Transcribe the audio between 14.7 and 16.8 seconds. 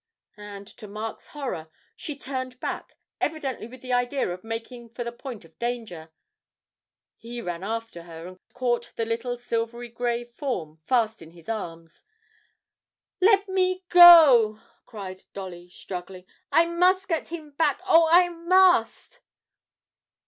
cried Dolly, struggling; 'I